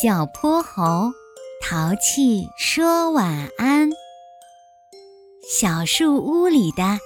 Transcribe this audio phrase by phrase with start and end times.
[0.00, 1.12] 小泼猴
[1.60, 3.90] 淘气说晚安。
[5.46, 6.98] 小树屋里的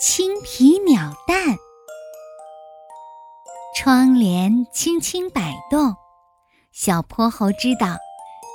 [0.00, 1.58] 青皮鸟蛋，
[3.74, 5.96] 窗帘轻轻摆动，
[6.72, 7.96] 小泼猴知道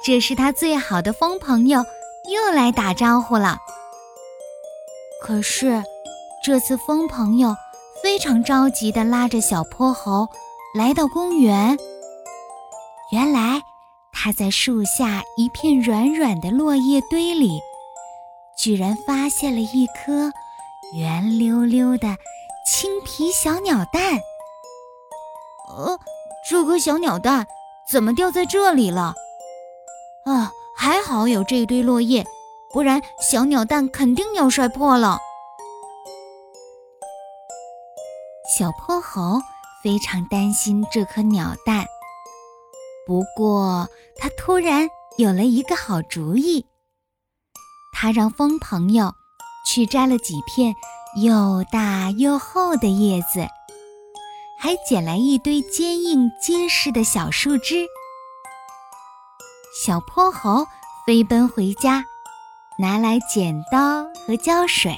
[0.05, 1.84] 这是他最好的疯朋友
[2.32, 3.57] 又来打招呼了。
[5.21, 5.84] 可是
[6.42, 7.54] 这次疯朋友
[8.02, 10.30] 非常着急地拉着小泼猴
[10.73, 11.78] 来到公园。
[13.12, 13.62] 原来，
[14.26, 17.62] 他在树下一片软软的落叶堆里，
[18.58, 20.34] 居然发现了一颗
[20.96, 22.18] 圆溜溜的
[22.66, 24.20] 青皮小鸟蛋。
[25.70, 26.00] 呃，
[26.50, 27.46] 这颗小鸟蛋
[27.88, 29.14] 怎么掉在这里了？
[30.26, 32.26] 啊，还好有这堆落叶，
[32.73, 35.20] 不然小鸟蛋肯定要摔破了。
[38.58, 39.40] 小泼猴
[39.84, 41.86] 非常担心这颗鸟蛋。
[43.05, 43.88] 不过，
[44.18, 46.66] 他突然有了一个好主意。
[47.94, 49.14] 他让风朋友
[49.66, 50.73] 去摘了几片
[51.22, 53.48] 又大又厚的叶子，
[54.59, 57.86] 还捡来一堆坚硬结实的小树枝。
[59.73, 60.66] 小泼猴
[61.06, 62.03] 飞奔回家，
[62.80, 64.98] 拿来剪刀和胶水。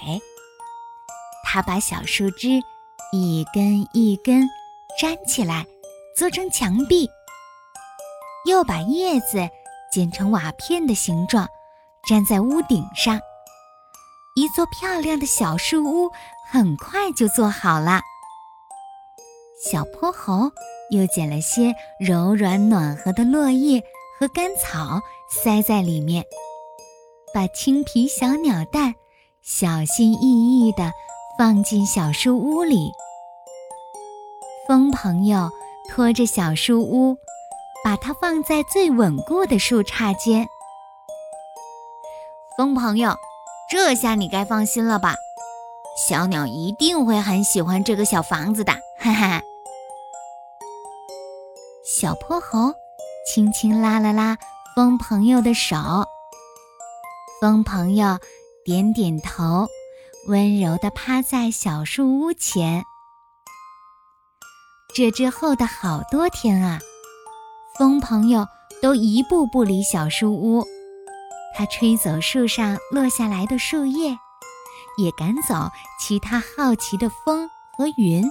[1.44, 2.62] 他把小树枝
[3.12, 4.48] 一根一根
[5.00, 5.66] 粘起来，
[6.16, 7.10] 做成墙壁。
[8.48, 9.50] 又把叶子
[9.92, 11.46] 剪成瓦片的形状，
[12.08, 13.20] 粘在屋顶上，
[14.38, 16.10] 一座漂亮的小树屋
[16.50, 18.00] 很快就做好了。
[19.62, 20.50] 小泼猴
[20.92, 23.84] 又捡了些柔软暖和的落叶
[24.18, 26.24] 和干草，塞在里面，
[27.34, 28.96] 把青皮小鸟蛋
[29.42, 30.94] 小心翼翼地
[31.38, 32.94] 放进小树屋里。
[34.66, 35.50] 风朋友
[35.90, 37.18] 拖着小树屋。
[37.88, 40.46] 把它放在最稳固的树杈间。
[42.58, 43.16] 风朋友，
[43.72, 45.16] 这下你该放心了吧？
[45.98, 49.42] 小鸟一定会很喜欢这个小房子的，哈哈。
[51.86, 52.74] 小泼猴
[53.26, 54.38] 轻轻拉了拉
[54.76, 55.78] 风朋友的手，
[57.40, 58.20] 风朋友
[58.66, 59.66] 点点头，
[60.28, 62.84] 温柔地趴在小树屋前。
[64.94, 66.82] 这之后的好多天啊。
[67.78, 68.48] 风朋友
[68.82, 70.66] 都一步步离小树屋，
[71.56, 74.18] 他吹走树上落下来的树叶，
[74.98, 78.26] 也赶走其他好奇的风和云，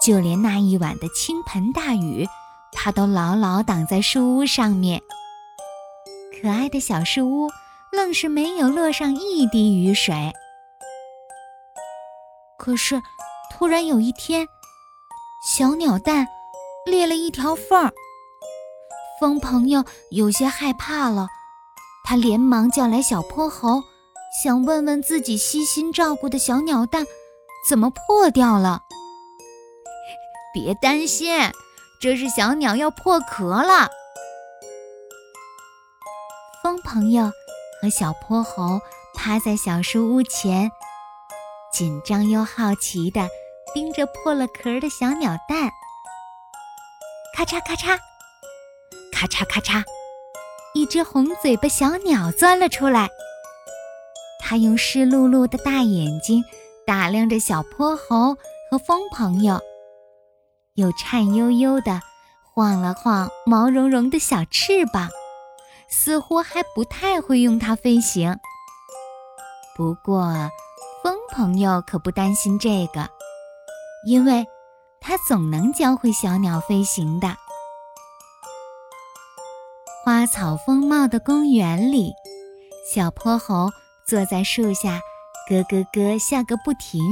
[0.00, 2.24] 就连那一晚的倾盆大雨，
[2.70, 5.02] 他都牢牢挡在树屋上面。
[6.40, 7.50] 可爱的小树屋
[7.90, 10.32] 愣是没有落上一滴雨水。
[12.56, 13.02] 可是，
[13.50, 14.46] 突然有一天，
[15.44, 16.28] 小鸟蛋
[16.84, 17.92] 裂了一条缝儿。
[19.18, 21.28] 风朋友有些害怕了，
[22.04, 23.82] 他连忙叫来小泼猴，
[24.42, 27.06] 想问问自己悉心照顾的小鸟蛋
[27.66, 28.82] 怎么破掉了。
[30.52, 31.34] 别担心，
[32.00, 33.88] 这是小鸟要破壳了。
[36.62, 37.30] 风朋友
[37.80, 38.80] 和小泼猴
[39.14, 40.70] 趴在小树屋前，
[41.72, 43.28] 紧张又好奇地
[43.72, 45.70] 盯着破了壳的小鸟蛋。
[47.34, 47.98] 咔嚓咔嚓。
[49.16, 49.82] 咔嚓咔嚓，
[50.74, 53.08] 一只红嘴巴小鸟钻了出来。
[54.38, 56.44] 它用湿漉漉的大眼睛
[56.86, 58.36] 打量着小泼猴
[58.70, 59.58] 和风朋友，
[60.74, 61.98] 又颤悠悠地
[62.52, 65.08] 晃了晃毛茸茸的小翅膀，
[65.88, 68.36] 似乎还不太会用它飞行。
[69.74, 70.30] 不过，
[71.02, 73.08] 风朋友可不担心这个，
[74.06, 74.44] 因为
[75.00, 77.34] 他总能教会小鸟飞行的。
[80.06, 82.12] 花草丰茂的公园里，
[82.94, 83.68] 小泼猴
[84.06, 85.00] 坐在树下，
[85.48, 87.02] 咯咯咯笑个不停。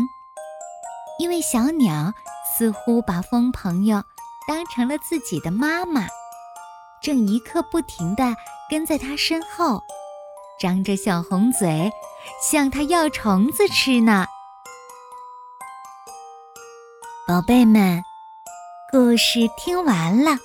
[1.19, 2.12] 因为小鸟
[2.56, 4.00] 似乎把风朋友
[4.47, 6.06] 当成了自己的妈妈，
[7.02, 8.37] 正一刻不停地
[8.70, 9.82] 跟在他身后，
[10.61, 11.90] 张着小红嘴
[12.40, 14.25] 向他要虫子吃呢。
[17.26, 18.00] 宝贝们，
[18.93, 20.38] 故事听完了，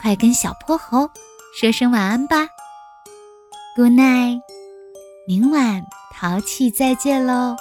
[0.00, 1.10] 快跟小泼猴。
[1.54, 2.48] 说声晚安吧
[3.76, 4.40] ，Good night，
[5.26, 7.54] 明晚淘气再见喽。